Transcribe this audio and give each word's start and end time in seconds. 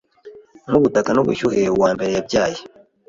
Nkubutaka 0.69 1.09
nubushyuhe 1.11 1.61
uwambere 1.75 2.11
yabyaye 2.17 2.59